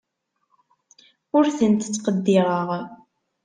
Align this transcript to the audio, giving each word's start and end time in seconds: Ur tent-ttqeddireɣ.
Ur 1.37 1.45
tent-ttqeddireɣ. 1.57 2.67